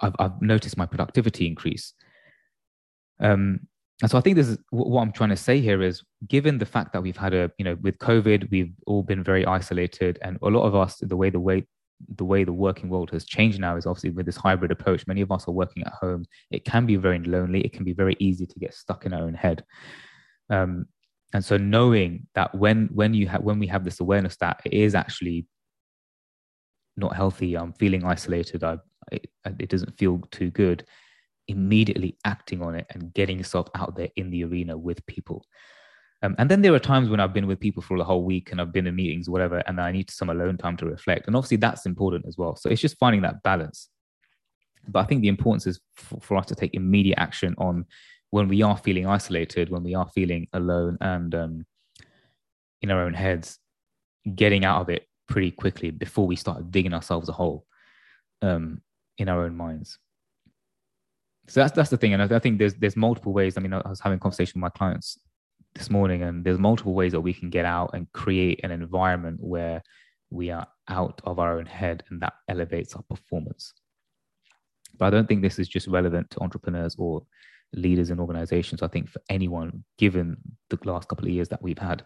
I've, 0.00 0.16
I've 0.18 0.42
noticed 0.42 0.76
my 0.76 0.86
productivity 0.86 1.46
increase. 1.46 1.94
Um, 3.20 3.60
and 4.00 4.10
so 4.10 4.18
I 4.18 4.20
think 4.20 4.36
this 4.36 4.48
is 4.48 4.58
what 4.70 5.00
I'm 5.00 5.12
trying 5.12 5.30
to 5.30 5.36
say 5.36 5.60
here 5.60 5.80
is 5.80 6.02
given 6.26 6.58
the 6.58 6.66
fact 6.66 6.92
that 6.92 7.02
we've 7.02 7.16
had 7.16 7.34
a, 7.34 7.52
you 7.56 7.64
know, 7.64 7.76
with 7.82 7.98
COVID, 7.98 8.50
we've 8.50 8.72
all 8.86 9.04
been 9.04 9.22
very 9.22 9.46
isolated 9.46 10.18
and 10.22 10.38
a 10.42 10.48
lot 10.48 10.64
of 10.64 10.74
us, 10.74 10.96
the 10.96 11.16
way 11.16 11.30
the 11.30 11.38
way 11.38 11.64
the 12.16 12.24
way 12.24 12.44
the 12.44 12.52
working 12.52 12.88
world 12.88 13.10
has 13.10 13.24
changed 13.24 13.60
now 13.60 13.76
is 13.76 13.86
obviously 13.86 14.10
with 14.10 14.26
this 14.26 14.36
hybrid 14.36 14.70
approach. 14.70 15.06
Many 15.06 15.20
of 15.20 15.30
us 15.30 15.48
are 15.48 15.52
working 15.52 15.82
at 15.84 15.92
home. 15.92 16.24
It 16.50 16.64
can 16.64 16.86
be 16.86 16.96
very 16.96 17.18
lonely. 17.18 17.60
It 17.60 17.72
can 17.72 17.84
be 17.84 17.92
very 17.92 18.16
easy 18.18 18.46
to 18.46 18.58
get 18.58 18.74
stuck 18.74 19.06
in 19.06 19.12
our 19.12 19.22
own 19.22 19.34
head. 19.34 19.64
Um, 20.50 20.86
and 21.32 21.44
so 21.44 21.56
knowing 21.56 22.26
that 22.34 22.54
when 22.54 22.88
when 22.92 23.14
you 23.14 23.26
have 23.28 23.42
when 23.42 23.58
we 23.58 23.66
have 23.68 23.84
this 23.84 24.00
awareness 24.00 24.36
that 24.36 24.60
it 24.64 24.74
is 24.74 24.94
actually 24.94 25.46
not 26.96 27.16
healthy, 27.16 27.56
I'm 27.56 27.72
feeling 27.72 28.04
isolated, 28.04 28.62
I 28.62 28.78
it, 29.10 29.30
it 29.58 29.70
doesn't 29.70 29.98
feel 29.98 30.20
too 30.30 30.50
good, 30.50 30.84
immediately 31.48 32.18
acting 32.24 32.62
on 32.62 32.74
it 32.74 32.86
and 32.90 33.12
getting 33.14 33.38
yourself 33.38 33.68
out 33.74 33.96
there 33.96 34.10
in 34.16 34.30
the 34.30 34.44
arena 34.44 34.76
with 34.76 35.04
people. 35.06 35.46
Um, 36.22 36.36
and 36.38 36.48
then 36.48 36.62
there 36.62 36.72
are 36.72 36.78
times 36.78 37.08
when 37.08 37.18
I've 37.18 37.32
been 37.32 37.48
with 37.48 37.58
people 37.58 37.82
for 37.82 37.98
the 37.98 38.04
whole 38.04 38.22
week 38.22 38.52
and 38.52 38.60
I've 38.60 38.72
been 38.72 38.86
in 38.86 38.94
meetings, 38.94 39.28
whatever, 39.28 39.58
and 39.66 39.80
I 39.80 39.90
need 39.90 40.10
some 40.10 40.30
alone 40.30 40.56
time 40.56 40.76
to 40.76 40.86
reflect. 40.86 41.26
And 41.26 41.34
obviously 41.34 41.56
that's 41.56 41.84
important 41.84 42.26
as 42.26 42.38
well. 42.38 42.54
So 42.54 42.68
it's 42.68 42.80
just 42.80 42.98
finding 42.98 43.22
that 43.22 43.42
balance. 43.42 43.88
But 44.86 45.00
I 45.00 45.04
think 45.04 45.22
the 45.22 45.28
importance 45.28 45.66
is 45.66 45.80
for, 45.94 46.20
for 46.20 46.36
us 46.36 46.46
to 46.46 46.54
take 46.54 46.74
immediate 46.74 47.18
action 47.18 47.54
on 47.58 47.86
when 48.30 48.48
we 48.48 48.62
are 48.62 48.76
feeling 48.76 49.06
isolated, 49.06 49.68
when 49.68 49.82
we 49.82 49.94
are 49.94 50.08
feeling 50.08 50.46
alone 50.52 50.96
and 51.00 51.34
um, 51.34 51.66
in 52.80 52.90
our 52.90 53.02
own 53.02 53.14
heads, 53.14 53.58
getting 54.34 54.64
out 54.64 54.80
of 54.80 54.88
it 54.88 55.08
pretty 55.28 55.50
quickly 55.50 55.90
before 55.90 56.26
we 56.26 56.36
start 56.36 56.70
digging 56.70 56.94
ourselves 56.94 57.28
a 57.28 57.32
hole 57.32 57.66
um, 58.42 58.80
in 59.18 59.28
our 59.28 59.44
own 59.44 59.56
minds. 59.56 59.98
So 61.48 61.60
that's 61.60 61.72
that's 61.72 61.90
the 61.90 61.96
thing, 61.96 62.14
and 62.14 62.22
I, 62.22 62.36
I 62.36 62.38
think 62.38 62.58
there's 62.58 62.74
there's 62.74 62.96
multiple 62.96 63.32
ways. 63.32 63.58
I 63.58 63.60
mean, 63.60 63.72
I 63.72 63.82
was 63.86 63.98
having 63.98 64.16
a 64.16 64.20
conversation 64.20 64.60
with 64.60 64.62
my 64.62 64.78
clients 64.78 65.18
this 65.74 65.90
morning, 65.90 66.22
and 66.22 66.44
there's 66.44 66.58
multiple 66.58 66.94
ways 66.94 67.12
that 67.12 67.20
we 67.20 67.32
can 67.32 67.50
get 67.50 67.64
out 67.64 67.90
and 67.94 68.10
create 68.12 68.60
an 68.62 68.70
environment 68.70 69.38
where 69.40 69.82
we 70.30 70.50
are 70.50 70.66
out 70.88 71.20
of 71.24 71.38
our 71.38 71.58
own 71.58 71.66
head, 71.66 72.02
and 72.10 72.20
that 72.20 72.34
elevates 72.48 72.94
our 72.94 73.02
performance. 73.02 73.72
But 74.98 75.06
I 75.06 75.10
don't 75.10 75.26
think 75.26 75.42
this 75.42 75.58
is 75.58 75.68
just 75.68 75.86
relevant 75.86 76.30
to 76.30 76.40
entrepreneurs 76.40 76.96
or 76.98 77.22
leaders 77.72 78.10
in 78.10 78.20
organizations. 78.20 78.82
I 78.82 78.88
think 78.88 79.08
for 79.08 79.22
anyone, 79.28 79.84
given 79.98 80.36
the 80.68 80.78
last 80.84 81.08
couple 81.08 81.26
of 81.26 81.32
years 81.32 81.48
that 81.48 81.62
we've 81.62 81.78
had. 81.78 82.04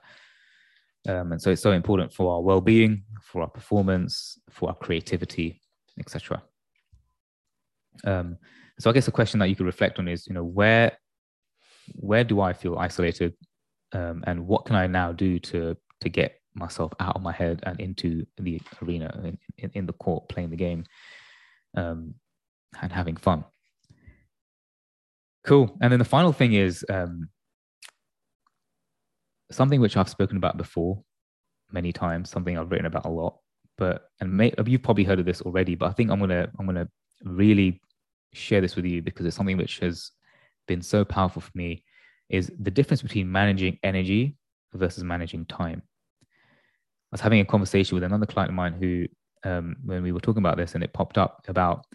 Um, 1.08 1.32
and 1.32 1.40
so 1.40 1.50
it's 1.50 1.62
so 1.62 1.73
important 1.73 2.12
for 2.12 2.35
our 2.35 2.42
well-being, 2.42 3.04
for 3.23 3.42
our 3.42 3.49
performance, 3.49 4.38
for 4.50 4.68
our 4.68 4.75
creativity, 4.75 5.61
etc. 5.99 6.42
Um, 8.04 8.38
so 8.78 8.90
I 8.90 8.92
guess 8.92 9.08
a 9.08 9.12
question 9.12 9.40
that 9.40 9.49
you 9.49 9.56
could 9.56 9.66
reflect 9.66 9.99
on 9.99 10.08
is, 10.08 10.26
you 10.26 10.35
know, 10.35 10.44
where 10.44 10.92
where 11.94 12.25
do 12.25 12.40
I 12.40 12.52
feel 12.52 12.78
isolated, 12.78 13.35
um, 13.92 14.22
and 14.26 14.46
what 14.46 14.64
can 14.64 14.76
I 14.76 14.86
now 14.86 15.12
do 15.12 15.38
to 15.38 15.76
to 16.00 16.08
get 16.08 16.40
myself 16.54 16.92
out 17.00 17.16
of 17.16 17.22
my 17.22 17.32
head 17.32 17.60
and 17.64 17.78
into 17.80 18.26
the 18.38 18.60
arena, 18.82 19.10
in, 19.24 19.38
in, 19.58 19.70
in 19.74 19.86
the 19.86 19.92
court, 19.92 20.28
playing 20.28 20.50
the 20.50 20.56
game, 20.56 20.84
um, 21.76 22.14
and 22.80 22.92
having 22.92 23.16
fun. 23.16 23.44
Cool. 25.44 25.76
And 25.80 25.92
then 25.92 25.98
the 25.98 26.04
final 26.04 26.32
thing 26.32 26.54
is 26.54 26.84
um, 26.90 27.28
something 29.50 29.80
which 29.80 29.96
I've 29.96 30.08
spoken 30.08 30.36
about 30.36 30.56
before 30.56 31.02
many 31.70 31.92
times, 31.92 32.30
something 32.30 32.58
I've 32.58 32.70
written 32.70 32.86
about 32.86 33.06
a 33.06 33.10
lot. 33.10 33.38
But 33.78 34.10
and 34.20 34.32
may, 34.32 34.52
you've 34.66 34.82
probably 34.82 35.04
heard 35.04 35.20
of 35.20 35.26
this 35.26 35.42
already, 35.42 35.74
but 35.74 35.86
I 35.86 35.92
think 35.92 36.10
I'm 36.10 36.18
gonna 36.18 36.48
I'm 36.58 36.66
gonna 36.66 36.88
really 37.24 37.80
share 38.32 38.60
this 38.60 38.74
with 38.74 38.86
you 38.86 39.02
because 39.02 39.26
it's 39.26 39.36
something 39.36 39.56
which 39.56 39.78
has 39.80 40.10
been 40.66 40.82
so 40.82 41.04
powerful 41.04 41.42
for 41.42 41.52
me 41.54 41.84
is 42.28 42.50
the 42.59 42.71
difference 42.71 43.02
between 43.02 43.30
managing 43.30 43.78
energy 43.83 44.37
versus 44.75 45.04
managing 45.04 45.45
time. 45.47 45.83
I 46.23 47.12
was 47.12 47.21
having 47.21 47.40
a 47.40 47.45
conversation 47.45 47.95
with 47.95 48.04
another 48.04 48.26
client 48.26 48.50
of 48.50 48.56
mine 48.56 48.73
who, 48.73 49.06
um, 49.49 49.76
when 49.85 50.02
we 50.02 50.12
were 50.12 50.21
talking 50.21 50.42
about 50.42 50.56
this, 50.56 50.75
and 50.75 50.83
it 50.83 50.92
popped 50.92 51.18
up 51.18 51.45
about, 51.49 51.87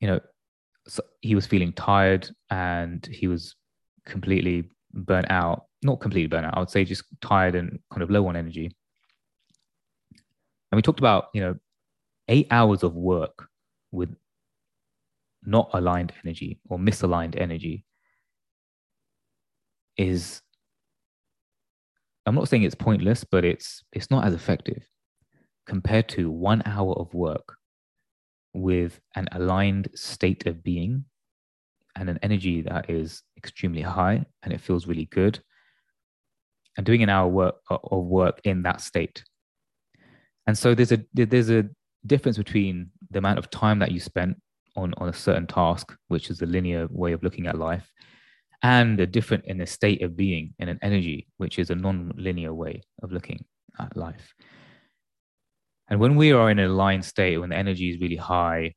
you 0.00 0.08
know, 0.08 0.20
so 0.86 1.02
he 1.20 1.34
was 1.34 1.46
feeling 1.46 1.72
tired 1.72 2.28
and 2.50 3.06
he 3.06 3.26
was 3.26 3.54
completely 4.06 4.70
burnt 4.92 5.30
out. 5.30 5.64
Not 5.82 6.00
completely 6.00 6.28
burnt 6.28 6.46
out. 6.46 6.56
I 6.56 6.60
would 6.60 6.70
say 6.70 6.84
just 6.84 7.04
tired 7.20 7.54
and 7.54 7.78
kind 7.90 8.02
of 8.02 8.10
low 8.10 8.26
on 8.26 8.36
energy. 8.36 8.74
And 10.70 10.76
we 10.76 10.82
talked 10.82 10.98
about, 10.98 11.28
you 11.34 11.40
know, 11.40 11.56
eight 12.28 12.48
hours 12.50 12.82
of 12.82 12.94
work 12.94 13.48
with 13.92 14.14
not 15.44 15.70
aligned 15.72 16.12
energy 16.24 16.58
or 16.68 16.78
misaligned 16.78 17.40
energy 17.40 17.84
is 19.98 20.40
I'm 22.24 22.34
not 22.34 22.48
saying 22.48 22.62
it's 22.62 22.74
pointless, 22.74 23.24
but 23.24 23.44
it's 23.44 23.82
it's 23.92 24.10
not 24.10 24.24
as 24.24 24.34
effective 24.34 24.86
compared 25.66 26.08
to 26.08 26.30
one 26.30 26.62
hour 26.64 26.94
of 26.94 27.12
work 27.12 27.54
with 28.54 29.00
an 29.16 29.28
aligned 29.32 29.88
state 29.94 30.46
of 30.46 30.62
being 30.62 31.04
and 31.96 32.08
an 32.08 32.18
energy 32.22 32.62
that 32.62 32.88
is 32.88 33.22
extremely 33.36 33.82
high 33.82 34.24
and 34.42 34.52
it 34.52 34.60
feels 34.60 34.86
really 34.86 35.06
good 35.06 35.40
and 36.76 36.86
doing 36.86 37.02
an 37.02 37.08
hour 37.08 37.28
work 37.28 37.56
of 37.70 38.04
work 38.04 38.40
in 38.44 38.62
that 38.62 38.80
state. 38.80 39.24
And 40.46 40.56
so 40.56 40.74
there's 40.74 40.92
a 40.92 41.04
there's 41.12 41.50
a 41.50 41.68
difference 42.06 42.38
between 42.38 42.90
the 43.10 43.18
amount 43.18 43.38
of 43.38 43.50
time 43.50 43.78
that 43.80 43.90
you 43.90 44.00
spent 44.00 44.40
on 44.76 44.94
on 44.98 45.08
a 45.08 45.12
certain 45.12 45.46
task 45.46 45.94
which 46.08 46.30
is 46.30 46.38
the 46.38 46.46
linear 46.46 46.86
way 46.90 47.12
of 47.12 47.22
looking 47.22 47.46
at 47.46 47.58
life 47.58 47.90
and 48.62 48.98
a 49.00 49.06
different 49.06 49.44
in 49.46 49.60
a 49.60 49.66
state 49.66 50.02
of 50.02 50.16
being 50.16 50.54
in 50.58 50.68
an 50.68 50.78
energy 50.82 51.28
which 51.36 51.58
is 51.58 51.70
a 51.70 51.74
non-linear 51.74 52.52
way 52.52 52.82
of 53.02 53.12
looking 53.12 53.44
at 53.78 53.96
life. 53.96 54.34
And 55.88 56.00
when 56.00 56.16
we 56.16 56.32
are 56.32 56.50
in 56.50 56.58
a 56.58 56.66
aligned 56.66 57.04
state 57.04 57.38
when 57.38 57.50
the 57.50 57.56
energy 57.56 57.90
is 57.90 58.00
really 58.00 58.16
high 58.16 58.74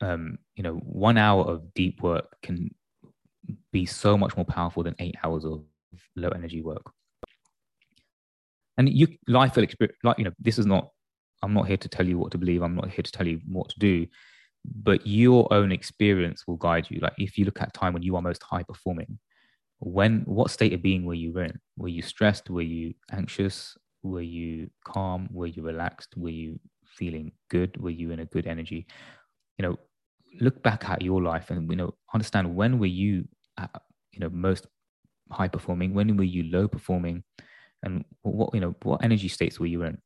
um, 0.00 0.38
you 0.54 0.62
know 0.62 0.74
one 0.76 1.18
hour 1.18 1.44
of 1.44 1.74
deep 1.74 2.02
work 2.02 2.36
can 2.42 2.70
be 3.72 3.84
so 3.86 4.16
much 4.16 4.36
more 4.36 4.44
powerful 4.44 4.82
than 4.82 4.94
eight 4.98 5.16
hours 5.24 5.44
of 5.44 5.64
low 6.16 6.28
energy 6.28 6.62
work. 6.62 6.90
And 8.78 8.88
you 8.88 9.08
life 9.26 9.56
will 9.56 9.64
experience 9.64 9.98
like 10.04 10.18
you 10.18 10.24
know 10.24 10.32
this 10.38 10.58
is 10.58 10.66
not 10.66 10.90
i'm 11.42 11.52
not 11.52 11.66
here 11.66 11.76
to 11.76 11.88
tell 11.88 12.06
you 12.06 12.18
what 12.18 12.32
to 12.32 12.38
believe. 12.38 12.62
I'm 12.62 12.76
not 12.76 12.90
here 12.90 13.02
to 13.02 13.12
tell 13.12 13.26
you 13.26 13.40
what 13.46 13.68
to 13.70 13.78
do 13.78 14.06
but 14.64 15.06
your 15.06 15.52
own 15.52 15.72
experience 15.72 16.46
will 16.46 16.56
guide 16.56 16.86
you. 16.90 17.00
Like 17.00 17.14
if 17.18 17.38
you 17.38 17.44
look 17.44 17.60
at 17.60 17.74
time 17.74 17.92
when 17.92 18.02
you 18.02 18.16
are 18.16 18.22
most 18.22 18.42
high 18.42 18.62
performing 18.62 19.18
when 19.80 20.20
what 20.26 20.50
state 20.50 20.74
of 20.74 20.82
being 20.82 21.04
were 21.04 21.14
you 21.14 21.36
in? 21.38 21.58
Were 21.76 21.88
you 21.88 22.02
stressed? 22.02 22.50
Were 22.50 22.62
you 22.62 22.94
anxious? 23.10 23.76
Were 24.02 24.20
you 24.20 24.70
calm? 24.84 25.28
Were 25.32 25.46
you 25.46 25.62
relaxed? 25.62 26.16
Were 26.16 26.30
you 26.30 26.60
feeling 26.86 27.32
good? 27.48 27.80
Were 27.80 27.90
you 27.90 28.10
in 28.10 28.20
a 28.20 28.26
good 28.26 28.46
energy? 28.46 28.86
You 29.58 29.62
know 29.66 29.78
look 30.40 30.62
back 30.62 30.88
at 30.88 31.02
your 31.02 31.20
life 31.20 31.50
and 31.50 31.68
you 31.68 31.76
know 31.76 31.92
understand 32.14 32.54
when 32.54 32.78
were 32.78 32.86
you 32.86 33.26
at, 33.58 33.70
you 34.12 34.20
know 34.20 34.28
most 34.30 34.66
high 35.32 35.48
performing? 35.48 35.94
When 35.94 36.16
were 36.16 36.24
you 36.24 36.44
low 36.44 36.68
performing? 36.68 37.24
And 37.82 38.04
what 38.20 38.54
you 38.54 38.60
know 38.60 38.74
what 38.82 39.02
energy 39.02 39.28
states 39.28 39.58
were 39.58 39.66
you 39.66 39.82
in? 39.84 39.98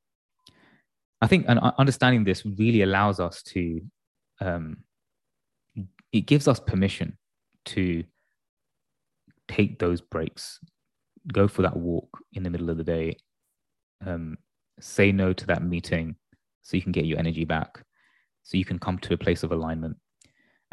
I 1.20 1.26
think 1.26 1.46
and 1.48 1.58
uh, 1.58 1.72
understanding 1.78 2.22
this 2.22 2.46
really 2.46 2.82
allows 2.82 3.18
us 3.18 3.42
to 3.54 3.80
um 4.44 4.76
it 6.12 6.22
gives 6.22 6.46
us 6.46 6.60
permission 6.60 7.16
to 7.64 8.04
take 9.48 9.78
those 9.78 10.00
breaks 10.00 10.60
go 11.32 11.48
for 11.48 11.62
that 11.62 11.76
walk 11.76 12.08
in 12.34 12.42
the 12.42 12.50
middle 12.50 12.70
of 12.70 12.76
the 12.76 12.84
day 12.84 13.16
um 14.06 14.36
say 14.80 15.12
no 15.12 15.32
to 15.32 15.46
that 15.46 15.62
meeting 15.62 16.14
so 16.62 16.76
you 16.76 16.82
can 16.82 16.92
get 16.92 17.06
your 17.06 17.18
energy 17.18 17.44
back 17.44 17.82
so 18.42 18.56
you 18.56 18.64
can 18.64 18.78
come 18.78 18.98
to 18.98 19.14
a 19.14 19.18
place 19.18 19.42
of 19.42 19.52
alignment 19.52 19.96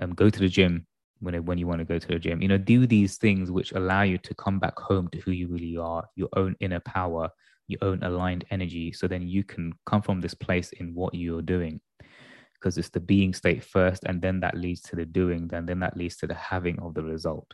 um, 0.02 0.14
go 0.14 0.30
to 0.30 0.40
the 0.40 0.50
gym 0.50 0.86
when 1.22 1.46
when 1.46 1.58
you 1.58 1.68
want 1.68 1.80
to 1.80 1.86
go 1.86 2.00
to 2.00 2.08
the 2.08 2.20
gym. 2.20 2.42
You 2.42 2.48
know, 2.48 2.58
do 2.58 2.86
these 2.86 3.18
things 3.18 3.52
which 3.52 3.72
allow 3.72 4.02
you 4.02 4.18
to 4.18 4.34
come 4.36 4.60
back 4.60 4.78
home 4.78 5.08
to 5.10 5.20
who 5.20 5.32
you 5.32 5.48
really 5.48 5.78
are, 5.78 6.04
your 6.16 6.30
own 6.36 6.56
inner 6.60 6.80
power, 6.82 7.30
your 7.68 7.80
own 7.82 8.04
aligned 8.04 8.46
energy. 8.52 8.92
So 8.92 9.08
then 9.08 9.28
you 9.28 9.44
can 9.44 9.72
come 9.86 10.02
from 10.02 10.20
this 10.20 10.34
place 10.34 10.72
in 10.74 10.94
what 10.94 11.14
you're 11.14 11.42
doing, 11.42 11.80
because 12.62 12.78
it's 12.78 12.90
the 12.90 13.00
being 13.00 13.34
state 13.34 13.64
first, 13.64 14.04
and 14.04 14.22
then 14.22 14.40
that 14.42 14.56
leads 14.56 14.82
to 14.82 14.96
the 14.96 15.06
doing, 15.06 15.48
then 15.48 15.66
then 15.66 15.80
that 15.80 15.98
leads 15.98 16.18
to 16.18 16.28
the 16.28 16.36
having 16.36 16.80
of 16.80 16.94
the 16.94 17.04
result. 17.04 17.54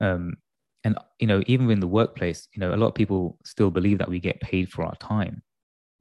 Um, 0.00 0.36
and 0.84 0.96
you 1.18 1.26
know, 1.26 1.42
even 1.46 1.70
in 1.70 1.80
the 1.80 1.86
workplace, 1.88 2.48
you 2.54 2.60
know, 2.60 2.74
a 2.74 2.76
lot 2.76 2.88
of 2.88 2.94
people 2.94 3.38
still 3.44 3.70
believe 3.70 3.98
that 3.98 4.08
we 4.08 4.20
get 4.20 4.40
paid 4.40 4.70
for 4.70 4.84
our 4.84 4.94
time, 4.96 5.42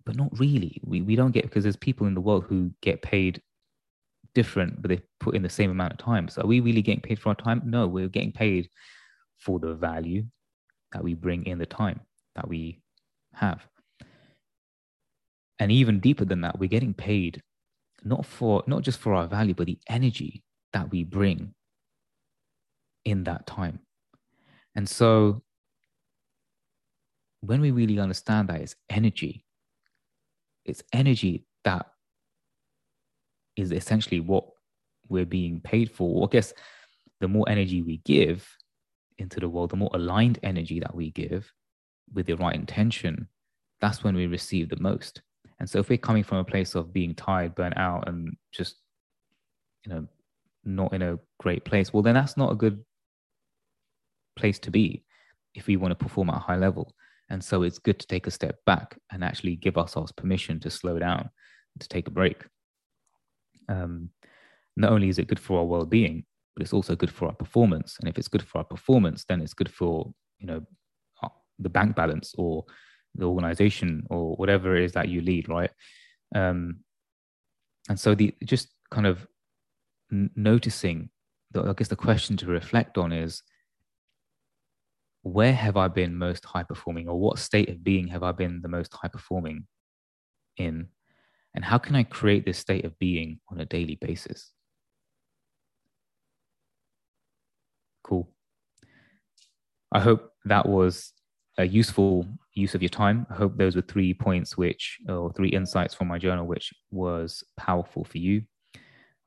but 0.06 0.16
not 0.16 0.38
really. 0.38 0.80
We 0.84 1.02
we 1.02 1.16
don't 1.16 1.32
get 1.32 1.44
because 1.44 1.64
there's 1.64 1.76
people 1.76 2.08
in 2.08 2.14
the 2.14 2.22
world 2.22 2.46
who 2.48 2.72
get 2.82 3.02
paid 3.02 3.42
different, 4.36 4.82
but 4.82 4.90
they 4.90 5.02
put 5.20 5.36
in 5.36 5.42
the 5.42 5.50
same 5.50 5.72
amount 5.72 5.94
of 5.94 5.98
time. 5.98 6.28
So 6.28 6.44
are 6.44 6.48
we 6.48 6.60
really 6.60 6.82
getting 6.82 7.02
paid 7.02 7.20
for 7.20 7.30
our 7.30 7.36
time? 7.36 7.62
No, 7.66 7.88
we're 7.88 8.10
getting 8.10 8.34
paid 8.34 8.70
for 9.40 9.60
the 9.60 9.74
value 9.74 10.26
that 10.92 11.04
we 11.04 11.14
bring 11.14 11.46
in 11.46 11.58
the 11.58 11.66
time 11.66 12.02
that 12.36 12.48
we 12.48 12.82
have. 13.34 13.66
And 15.60 15.72
even 15.72 16.00
deeper 16.00 16.26
than 16.26 16.42
that, 16.42 16.60
we're 16.60 16.70
getting 16.70 16.94
paid 16.94 17.42
not 18.04 18.26
for 18.26 18.64
not 18.68 18.84
just 18.84 19.00
for 19.00 19.14
our 19.14 19.28
value, 19.28 19.54
but 19.54 19.68
the 19.68 19.80
energy 19.90 20.44
that 20.74 20.92
we 20.92 21.04
bring 21.04 21.54
in 23.04 23.24
that 23.24 23.48
time. 23.48 23.80
And 24.76 24.88
so 24.88 25.42
when 27.42 27.62
we 27.62 27.72
really 27.72 28.00
understand 28.00 28.50
that 28.50 28.62
it's 28.62 28.76
energy, 28.90 29.46
it's 30.66 30.84
energy 30.92 31.46
that 31.64 31.88
is 33.56 33.72
essentially 33.72 34.20
what 34.20 34.46
we're 35.08 35.26
being 35.26 35.62
paid 35.62 35.92
for. 35.92 36.26
I 36.26 36.32
guess 36.32 36.54
the 37.22 37.28
more 37.28 37.48
energy 37.48 37.82
we 37.82 37.98
give 37.98 38.48
into 39.18 39.40
the 39.40 39.50
world, 39.50 39.72
the 39.72 39.78
more 39.78 39.92
aligned 39.94 40.40
energy 40.44 40.80
that 40.80 40.94
we 40.94 41.12
give 41.12 41.52
with 42.14 42.26
the 42.26 42.36
right 42.36 42.56
intention, 42.56 43.28
that's 43.80 44.04
when 44.04 44.16
we 44.16 44.28
receive 44.28 44.70
the 44.70 44.80
most. 44.80 45.22
And 45.60 45.70
so 45.70 45.80
if 45.80 45.90
we're 45.90 45.98
coming 45.98 46.24
from 46.24 46.40
a 46.40 46.44
place 46.44 46.76
of 46.76 46.94
being 46.94 47.16
tired, 47.16 47.56
burnt 47.56 47.78
out, 47.78 48.08
and 48.08 48.36
just, 48.52 48.76
you 49.86 49.94
know, 49.94 50.08
not 50.64 50.94
in 50.94 51.02
a 51.02 51.20
great 51.40 51.64
place, 51.64 51.94
well, 51.94 52.04
then 52.04 52.16
that's 52.16 52.38
not 52.38 52.52
a 52.52 52.56
good 52.56 52.84
place 54.36 54.60
to 54.60 54.72
be 54.72 55.04
if 55.54 55.68
we 55.68 55.78
want 55.78 55.92
to 55.92 56.04
perform 56.04 56.30
at 56.30 56.36
a 56.36 56.40
high 56.40 56.58
level. 56.58 56.94
And 57.30 57.44
so 57.44 57.64
it's 57.64 57.80
good 57.80 58.00
to 58.00 58.08
take 58.08 58.28
a 58.28 58.32
step 58.32 58.60
back 58.66 58.98
and 59.12 59.24
actually 59.24 59.56
give 59.56 59.78
ourselves 59.78 60.12
permission 60.12 60.60
to 60.60 60.70
slow 60.70 61.00
down, 61.00 61.30
to 61.80 61.88
take 61.88 62.08
a 62.08 62.12
break. 62.12 62.44
Um, 63.70 64.10
not 64.76 64.92
only 64.92 65.10
is 65.10 65.18
it 65.18 65.28
good 65.28 65.40
for 65.40 65.60
our 65.60 65.66
well-being, 65.66 66.26
but 66.56 66.62
it's 66.62 66.74
also 66.74 66.96
good 66.96 67.12
for 67.12 67.28
our 67.28 67.34
performance. 67.34 67.98
And 68.00 68.10
if 68.10 68.18
it's 68.18 68.28
good 68.28 68.44
for 68.44 68.60
our 68.60 68.64
performance, 68.64 69.26
then 69.28 69.42
it's 69.42 69.54
good 69.54 69.72
for 69.72 70.14
you 70.40 70.48
know 70.48 70.66
the 71.60 71.70
bank 71.70 71.96
balance 71.96 72.34
or 72.38 72.66
the 73.16 73.26
organization 73.26 74.06
or 74.10 74.36
whatever 74.36 74.76
it 74.76 74.84
is 74.84 74.94
that 74.94 75.10
you 75.10 75.22
lead, 75.22 75.50
right? 75.50 75.72
Um, 76.34 76.82
and 77.90 78.00
so 78.00 78.16
the 78.16 78.34
just 78.44 78.70
kind 78.92 79.08
of 79.08 79.28
noticing, 80.12 81.10
the, 81.52 81.64
I 81.64 81.74
guess 81.74 81.88
the 81.88 81.96
question 81.96 82.38
to 82.38 82.48
reflect 82.48 82.98
on 82.98 83.12
is 83.12 83.44
where 85.22 85.54
have 85.54 85.78
I 85.78 85.88
been 85.88 86.18
most 86.18 86.46
high 86.46 86.64
performing, 86.64 87.08
or 87.08 87.20
what 87.20 87.40
state 87.40 87.70
of 87.70 87.84
being 87.84 88.08
have 88.10 88.24
I 88.24 88.32
been 88.32 88.62
the 88.62 88.68
most 88.68 88.94
high 88.94 89.08
performing 89.08 89.66
in? 90.58 90.88
And 91.56 91.64
how 91.64 91.78
can 91.78 91.96
I 91.96 92.04
create 92.04 92.46
this 92.46 92.58
state 92.58 92.86
of 92.86 93.00
being 93.00 93.40
on 93.50 93.60
a 93.60 93.66
daily 93.66 93.96
basis? 93.96 94.52
Cool. 98.04 98.30
I 99.92 100.00
hope 100.00 100.32
that 100.44 100.68
was 100.68 101.14
a 101.58 101.66
useful 101.66 102.28
use 102.56 102.74
of 102.74 102.82
your 102.82 102.90
time. 102.90 103.28
I 103.30 103.36
hope 103.36 103.58
those 103.58 103.76
were 103.76 103.82
three 103.82 104.14
points 104.14 104.58
which, 104.58 104.98
or 105.08 105.32
three 105.34 105.50
insights 105.50 105.94
from 105.94 106.08
my 106.08 106.18
journal, 106.18 106.48
which 106.48 106.74
was 106.90 107.44
powerful 107.58 108.04
for 108.04 108.18
you. 108.18 108.44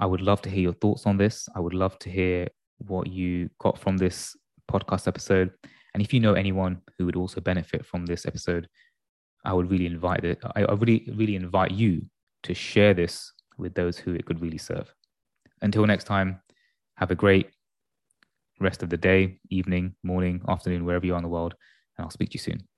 I 0.00 0.06
would 0.06 0.20
love 0.20 0.42
to 0.42 0.50
hear 0.50 0.62
your 0.62 0.72
thoughts 0.74 1.06
on 1.06 1.16
this. 1.16 1.48
I 1.54 1.60
would 1.60 1.74
love 1.74 1.98
to 2.00 2.10
hear 2.10 2.48
what 2.78 3.08
you 3.08 3.50
got 3.60 3.78
from 3.78 3.96
this 3.96 4.36
podcast 4.70 5.06
episode. 5.06 5.52
And 5.94 6.02
if 6.02 6.12
you 6.12 6.20
know 6.20 6.34
anyone 6.34 6.80
who 6.96 7.06
would 7.06 7.16
also 7.16 7.40
benefit 7.40 7.84
from 7.84 8.06
this 8.06 8.26
episode, 8.26 8.68
I 9.44 9.52
would 9.52 9.70
really 9.70 9.86
invite 9.86 10.24
it. 10.24 10.38
I, 10.56 10.62
really, 10.72 11.08
really 11.14 11.36
invite 11.36 11.72
you 11.72 12.02
to 12.44 12.54
share 12.54 12.94
this 12.94 13.32
with 13.56 13.74
those 13.74 13.98
who 13.98 14.14
it 14.14 14.24
could 14.24 14.40
really 14.40 14.58
serve. 14.58 14.92
Until 15.62 15.86
next 15.86 16.04
time, 16.04 16.40
have 16.96 17.10
a 17.10 17.16
great 17.16 17.50
rest 18.60 18.82
of 18.82 18.90
the 18.90 18.96
day, 18.96 19.40
evening, 19.50 19.94
morning, 20.02 20.42
afternoon, 20.48 20.84
wherever 20.84 21.06
you 21.06 21.14
are 21.14 21.18
in 21.18 21.22
the 21.22 21.28
world, 21.28 21.54
and 21.96 22.04
I'll 22.04 22.10
speak 22.10 22.30
to 22.30 22.34
you 22.34 22.40
soon. 22.40 22.68